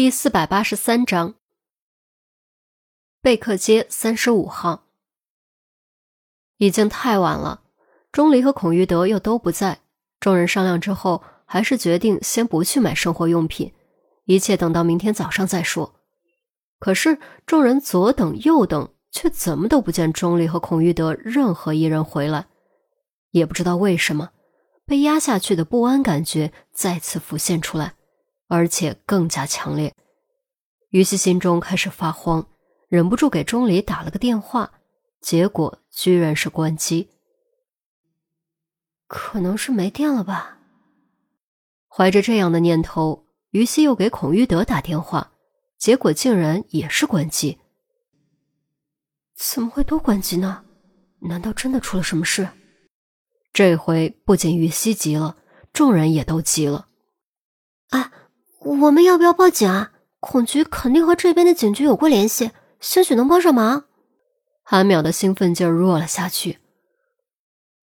[0.00, 1.34] 第四百八十三章，
[3.20, 4.86] 贝克街三十五号。
[6.56, 7.64] 已经太晚了，
[8.10, 9.80] 钟离和孔玉德又都不在。
[10.18, 13.74] 众人商量之后，还是决定先不去买生活用品，
[14.24, 15.94] 一切等到明天早上再说。
[16.78, 22.46] 可是众人左等右等，却怎么都不见钟离和孔玉德任何一人回来。
[23.32, 24.30] 也不知道为什么，
[24.86, 27.96] 被压下去的不安感觉再次浮现出来。
[28.50, 29.94] 而且更加强烈，
[30.88, 32.48] 于西心中开始发慌，
[32.88, 34.72] 忍不住给钟离打了个电话，
[35.20, 37.08] 结果居然是关机。
[39.06, 40.58] 可能是没电了吧？
[41.86, 45.30] 怀着这样的念头，于西又给孔玉德打电话，
[45.78, 47.58] 结果竟然也是关机。
[49.36, 50.64] 怎么会都关机呢？
[51.20, 52.48] 难道真的出了什么事？
[53.52, 55.36] 这回不仅于西急了，
[55.72, 56.88] 众人也都急了。
[57.90, 58.12] 啊！
[58.60, 59.92] 我们要不要报警啊？
[60.20, 63.84] 孔局肯定和这边的警局有过联系，兴许能帮上忙。
[64.62, 66.58] 韩淼的兴奋劲儿弱了下去。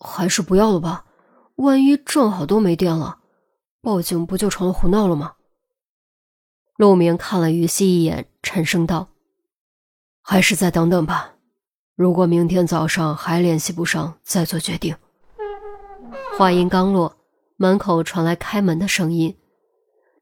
[0.00, 1.04] 还是不要了吧，
[1.56, 3.18] 万一正好都没电了，
[3.80, 5.34] 报警不就成了胡闹了吗？
[6.76, 9.10] 陆明看了于西一眼，沉声道
[10.20, 11.34] ：“还是再等等吧，
[11.94, 14.96] 如果明天早上还联系不上，再做决定。”
[16.36, 17.16] 话音刚落，
[17.56, 19.36] 门口传来开门的声音。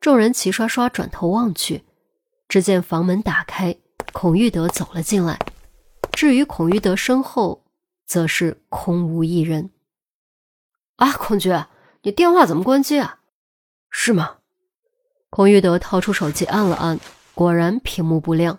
[0.02, 1.84] 众人齐刷刷转头望去，
[2.48, 3.78] 只见房门打开，
[4.12, 5.38] 孔玉德走了进来。
[6.10, 7.62] 至于孔玉德身后，
[8.04, 9.70] 则是空无一人。
[10.96, 11.50] 啊，孔局，
[12.02, 13.20] 你电话怎么关机啊？
[13.90, 14.38] 是吗？
[15.30, 16.98] 孔玉德掏出手机按了按，
[17.32, 18.58] 果然屏幕不亮。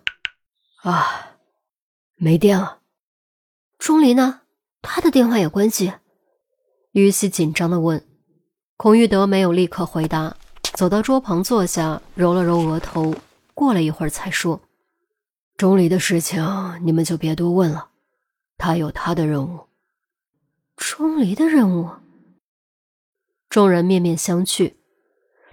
[0.83, 1.35] 啊，
[2.15, 2.79] 没电了。
[3.77, 4.43] 钟离呢？
[4.81, 5.91] 他的电话也关机。
[6.93, 8.07] 于西紧张的问。
[8.77, 10.37] 孔玉德没有立刻回答。
[10.73, 13.13] 走到桌旁坐下，揉了揉额头，
[13.53, 14.59] 过了一会儿才说
[15.55, 16.43] ：“钟离的事情
[16.83, 17.89] 你们就别多问了，
[18.57, 19.67] 他有他的任务。”
[20.75, 21.91] 钟离的任务。
[23.49, 24.73] 众人面面相觑。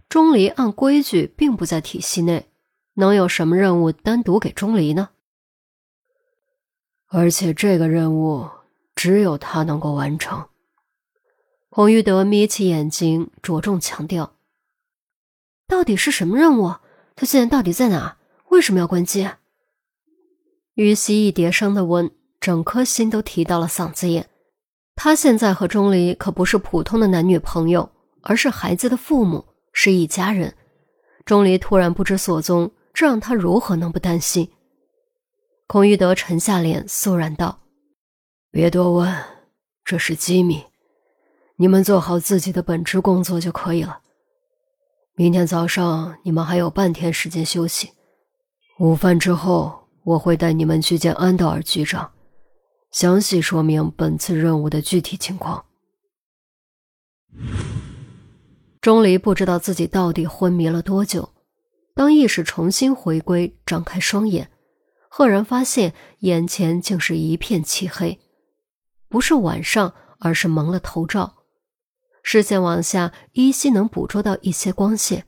[0.09, 2.48] 钟离按规矩并不在体系内，
[2.94, 5.10] 能有什么任务单独给钟离呢？
[7.09, 8.48] 而且这个任务
[8.97, 10.48] 只有他能够完成。
[11.69, 14.32] 孔玉德眯起眼睛，着重强调。
[15.70, 16.75] 到底是什么任务？
[17.14, 18.16] 他现在到底在哪？
[18.48, 19.31] 为什么要关机？
[20.75, 22.10] 于西一叠声的问，
[22.41, 24.28] 整颗心都提到了嗓子眼。
[24.97, 27.92] 他现在和钟离可不是普通的男女朋友，
[28.22, 30.56] 而是孩子的父母，是一家人。
[31.25, 34.50] 钟离突然不知所踪，这让他如何能不担心？
[35.69, 37.60] 孔玉德沉下脸，肃然道
[38.50, 39.14] ：“别多问，
[39.84, 40.64] 这是机密，
[41.56, 44.00] 你们做好自己的本职工作就可以了。”
[45.20, 47.91] 明天早上你们还有半天时间休息，
[48.78, 52.10] 午饭之后我会带你们去见安道尔局长，
[52.91, 55.62] 详细说明本次任务的具体情况。
[58.80, 61.34] 钟离不知道自己到底昏迷了多久，
[61.94, 64.50] 当意识重新回归，张开双眼，
[65.10, 68.19] 赫然发现眼前竟是一片漆黑，
[69.10, 71.40] 不是晚上，而是蒙了头罩。
[72.22, 75.26] 视线往下，依稀能捕捉到一些光线，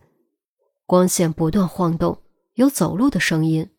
[0.87, 2.23] 光线不断晃动，
[2.55, 3.71] 有走路的声音。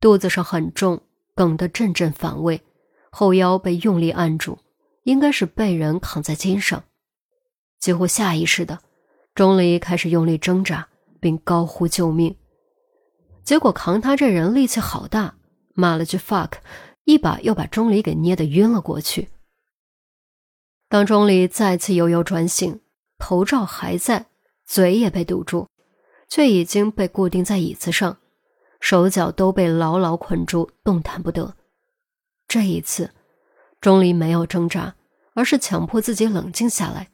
[0.00, 1.00] 肚子上很重，
[1.34, 2.62] 梗得阵阵反胃，
[3.10, 4.58] 后腰被用力按住，
[5.04, 6.84] 应该是被人扛在肩上。
[7.78, 8.78] 几乎下意识的，
[9.34, 10.88] 钟离开始用力挣扎，
[11.20, 12.36] 并高呼救命。
[13.42, 15.34] 结果扛他这人力气好大，
[15.74, 16.52] 骂了句 fuck，
[17.04, 19.28] 一把又把钟离给捏得晕了过去。
[20.92, 22.78] 当钟离再次悠悠转醒，
[23.18, 24.26] 头罩还在，
[24.66, 25.66] 嘴也被堵住，
[26.28, 28.18] 却已经被固定在椅子上，
[28.78, 31.56] 手脚都被牢牢捆住，动弹不得。
[32.46, 33.10] 这一次，
[33.80, 34.94] 钟离没有挣扎，
[35.32, 37.08] 而是强迫自己冷静下来，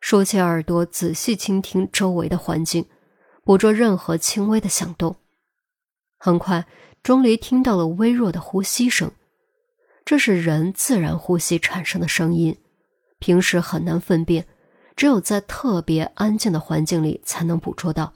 [0.00, 2.84] 竖起耳朵仔细倾听周围的环境，
[3.44, 5.14] 捕捉任何轻微的响动。
[6.18, 6.66] 很快，
[7.04, 9.12] 钟离听到了微弱的呼吸声，
[10.04, 12.58] 这是人自然呼吸产生的声音。
[13.24, 14.46] 平时很难分辨，
[14.94, 18.12] 只有在特别安静的环境里才能捕捉到。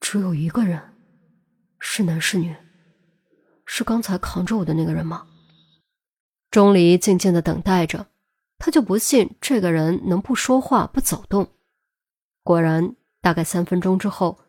[0.00, 0.82] 只有一个人，
[1.78, 2.52] 是男是女？
[3.64, 5.28] 是刚才扛着我的那个人吗？
[6.50, 8.08] 钟离静静的等待着，
[8.58, 11.48] 他就不信这个人能不说话不走动。
[12.42, 14.40] 果然，大概三分钟之后，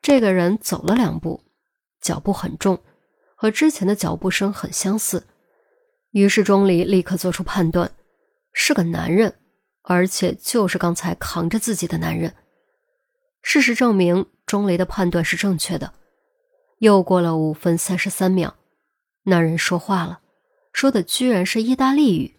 [0.00, 1.44] 这个人走了两步，
[2.00, 2.82] 脚步很重，
[3.34, 5.26] 和之前的脚步声很相似。
[6.12, 7.92] 于是钟离立刻做出判断。
[8.52, 9.34] 是个男人，
[9.82, 12.34] 而且就是刚才扛着自己的男人。
[13.42, 15.94] 事实证明，钟离的判断是正确的。
[16.78, 18.56] 又过了五分三十三秒，
[19.24, 20.20] 那人说话了，
[20.72, 22.36] 说的居然是意大利语。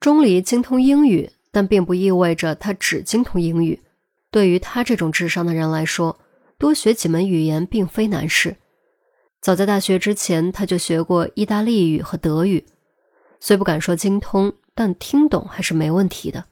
[0.00, 3.82] 钟离精通英语，但并不意味着他只精通英语。
[4.30, 6.18] 对于他这种智商的人来说，
[6.58, 8.56] 多学几门语言并非难事。
[9.40, 12.66] 早在大学之前，他就学过意大利语和德语，
[13.40, 16.44] 虽不敢说精通，但听懂还是没问题的。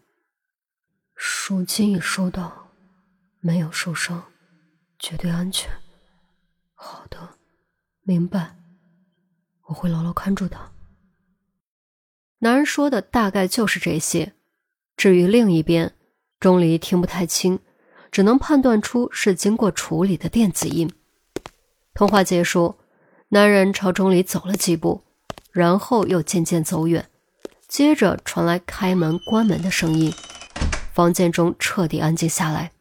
[1.15, 2.73] 赎金已收到，
[3.39, 4.25] 没有受伤，
[4.99, 5.71] 绝对安全。
[6.75, 7.37] 好的，
[8.03, 8.57] 明白，
[9.67, 10.73] 我会牢牢看住他。
[12.41, 14.35] 男人说的大概就是这些。
[14.97, 15.95] 至于另一边，
[16.41, 17.61] 钟离听不太清。
[18.11, 20.93] 只能判断出是经过处理的电子音。
[21.95, 22.77] 通话结束，
[23.29, 25.05] 男人朝钟离走了几步，
[25.53, 27.09] 然后又渐渐走远。
[27.69, 30.13] 接着传来开门、关门的声音，
[30.93, 32.73] 房间中彻底安静下来。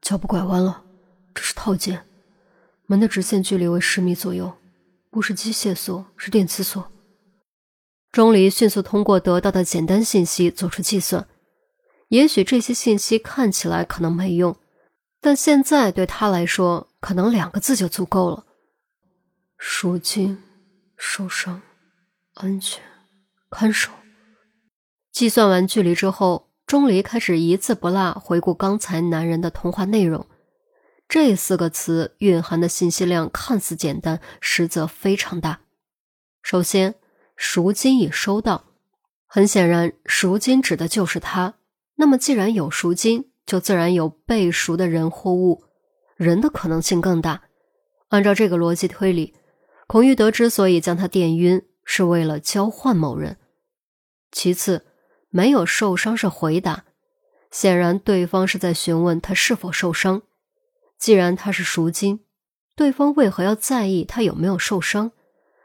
[0.00, 0.84] 脚步拐弯了，
[1.34, 2.06] 这是套件，
[2.86, 4.56] 门的直线距离为十米左右，
[5.10, 6.92] 不是机械锁，是电磁锁。
[8.12, 11.26] 钟离迅速通过得到的简单信息做出计算。
[12.08, 14.56] 也许这些信息看起来可能没用，
[15.20, 18.46] 但现在对他来说，可能两个字就足够了：
[19.58, 20.40] 赎金、
[20.96, 21.60] 受伤、
[22.34, 22.80] 安全、
[23.50, 23.90] 看守。
[25.12, 30.26] 计算完距离之后，钟离开始一字不落回顾刚才男人的通话内容。
[31.08, 35.60] 这四个词蕴含的信息量看似简单，实则非常大。
[36.42, 36.96] 首先，
[37.36, 38.64] 赎金已收到，
[39.26, 41.54] 很显然，赎金指的就是他。
[41.94, 45.62] 那么，既然有赎金，就自然有被赎的人或物，
[46.16, 47.44] 人的可能性更大。
[48.08, 49.34] 按照这个逻辑推理，
[49.86, 53.38] 孔玉德之所以将他电晕，是为了交换某人。
[54.30, 54.84] 其次，
[55.30, 56.84] 没有受伤是回答，
[57.50, 60.20] 显然对方是在询问他是否受伤。
[60.98, 62.20] 既然他是赎金，
[62.74, 65.12] 对方为何要在意他有没有受伤？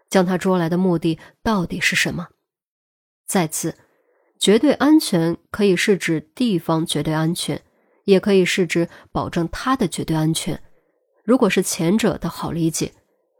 [0.09, 2.29] 将他捉来的目的到底是什么？
[3.27, 3.75] 再次。
[4.39, 7.61] 绝对安全可以是指地方绝对安全，
[8.05, 10.59] 也可以是指保证他的绝对安全。
[11.23, 12.91] 如果是前者，的好理解；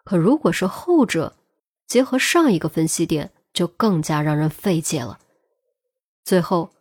[0.04, 1.36] 可如果是后者，
[1.92, 5.20] 结合上一个分析点，就更加让人费解了。
[6.24, 6.72] 最后，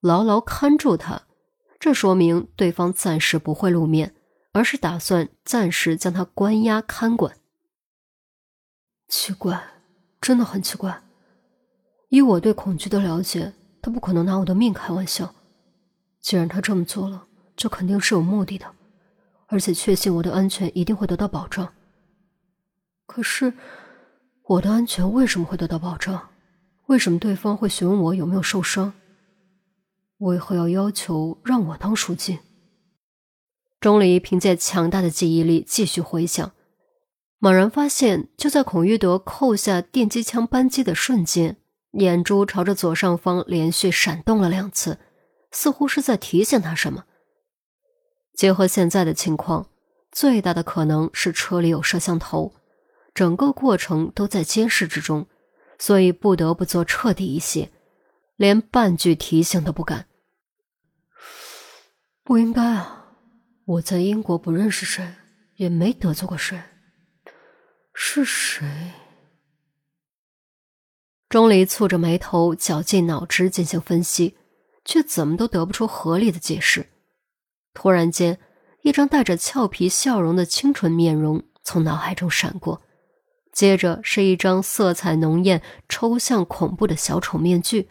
[0.00, 1.22] 牢牢看住他，
[1.80, 4.14] 这说明对方暂时不会露面，
[4.52, 7.38] 而是打算暂时将他关押看管。
[9.08, 9.58] 奇怪，
[10.20, 11.02] 真的很奇怪。
[12.10, 13.54] 以我对恐惧的了解。
[13.80, 15.34] 他不可能拿我的命开玩笑。
[16.20, 17.26] 既然他这么做了，
[17.56, 18.66] 就肯定是有目的的，
[19.46, 21.72] 而且确信我的安全一定会得到保障。
[23.06, 23.54] 可是，
[24.48, 26.30] 我的安全为什么会得到保障？
[26.86, 28.94] 为什么对方会询问我有没有受伤？
[30.20, 32.38] 为何要要求让我当书记？
[33.78, 36.50] 钟离凭借强大的记忆力继续回想，
[37.38, 41.58] 猛然发现，就在孔玉德扣下电击枪扳机的瞬间。
[41.92, 44.98] 眼珠朝着左上方连续闪动了两次，
[45.50, 47.04] 似乎是在提醒他什么。
[48.32, 49.68] 结合现在的情况，
[50.10, 52.54] 最大的可能是车里有摄像头，
[53.18, 55.26] 整个过程都在监视之中，
[55.76, 57.68] 所以不得不做彻底一些，
[58.36, 60.06] 连半句提醒都不敢。
[62.22, 63.16] 不应该啊！
[63.64, 65.16] 我在英国不认识谁，
[65.56, 66.62] 也没得罪过谁，
[67.92, 68.92] 是谁？
[71.28, 74.36] 钟离蹙着眉头，绞尽脑汁进行分析，
[74.84, 76.88] 却怎么都得不出合理的解释。
[77.74, 78.38] 突然间，
[78.82, 82.80] 一张带着俏皮笑容的清纯面容从脑海中闪过，
[83.58, 87.88] 接着是一张色彩浓艳、抽象恐怖的小丑面具，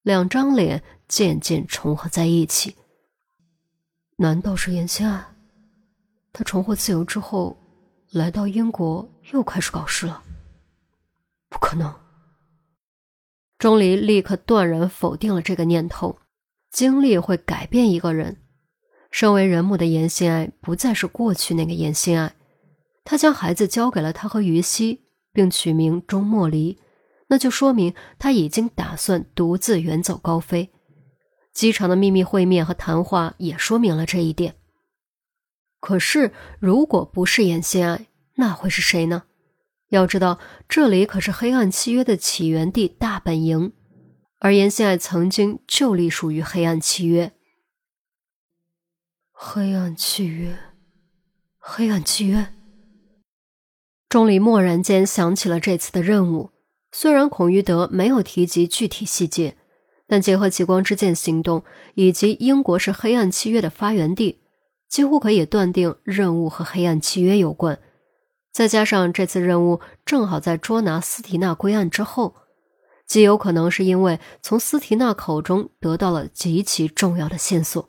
[0.00, 2.74] 两张脸渐渐重合在一起。
[4.16, 5.26] 难道是严心爱？
[6.32, 7.58] 他重获自由之后，
[8.12, 10.22] 来到英国又开始搞事了？
[11.50, 11.94] 不可能！
[13.58, 16.18] 钟离立刻断然否定了这个念头。
[16.70, 18.38] 经历会改变一个人。
[19.10, 22.34] 身为人母的严心爱不再是过去那个严心爱，
[23.10, 26.78] 他将孩子交给了他和于西，并取名钟莫离，
[27.28, 30.70] 那就说明他已经打算独自远走高飞。
[31.54, 34.56] 机场的秘密会面和谈话也说明了这一点。
[35.80, 39.22] 可是，如果不是严心爱，那会是谁呢？
[39.88, 40.38] 要知道，
[40.68, 43.72] 这里可是黑暗契约的起源地大本营，
[44.38, 47.32] 而严心爱曾经就隶属于黑暗契约。
[49.32, 50.58] 黑暗契约，
[51.56, 52.52] 黑暗契约。
[54.08, 56.50] 钟离蓦然间想起了这次的任务，
[56.90, 59.56] 虽然孔玉德没有提及具体细节，
[60.06, 61.62] 但结合极光之剑行动
[61.94, 64.40] 以及英国是黑暗契约的发源地，
[64.88, 67.78] 几乎可以断定任务和黑暗契约有关。
[68.50, 72.34] 再加上这次任务正好在捉拿斯提娜归案之后，
[73.06, 77.86] 极有可能是因为从斯提娜口中得到了极其重要的线索，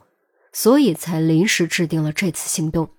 [0.52, 2.90] 所以才临时制定了这次行动。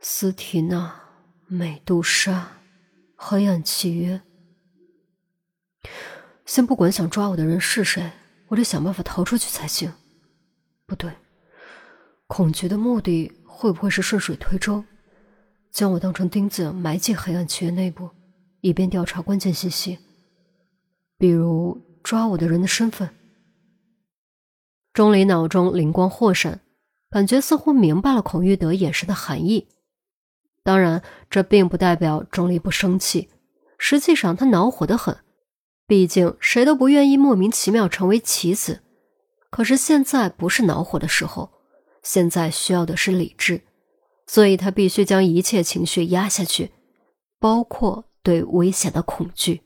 [0.00, 1.03] 斯提娜、
[1.46, 2.58] 美杜莎、
[3.16, 4.20] 黑暗契约。
[6.46, 8.10] 先不管想抓我的人是谁，
[8.48, 9.92] 我得想办法逃出去才行。
[10.86, 11.12] 不对，
[12.26, 14.84] 恐惧的目的会不会是顺水推舟？
[15.70, 18.10] 将我当成钉子埋进黑暗契约内部，
[18.60, 19.98] 以便调查关键信息，
[21.18, 23.10] 比如抓我的人的身份。
[24.92, 26.60] 钟离脑中灵光豁闪，
[27.10, 29.68] 感觉似乎明白了孔玉德眼神的含义。
[30.64, 33.28] 当然，这并不代表钟离不生气，
[33.78, 35.16] 实际上他恼火的很。
[35.86, 38.80] 毕竟谁都不愿意莫名其妙成为棋子。
[39.50, 41.50] 可是现在不是恼火的时候，
[42.02, 43.60] 现在需要的是理智。
[44.26, 46.70] 所以他必须将一切情绪压下去，
[47.38, 49.60] 包括对危险的恐惧。